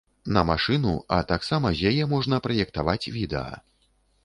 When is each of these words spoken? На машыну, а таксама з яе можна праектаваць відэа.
На 0.35 0.41
машыну, 0.49 0.93
а 1.17 1.19
таксама 1.33 1.67
з 1.77 1.91
яе 1.91 2.09
можна 2.15 2.41
праектаваць 2.49 3.11
відэа. 3.21 3.63